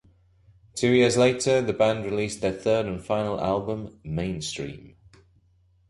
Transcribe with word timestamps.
Two 0.73 0.93
years 0.93 1.15
later, 1.15 1.61
the 1.61 1.73
band 1.73 2.05
released 2.05 2.41
their 2.41 2.51
third 2.53 2.87
and 2.87 3.05
final 3.05 3.39
album, 3.39 3.99
"Mainstream". 4.03 4.95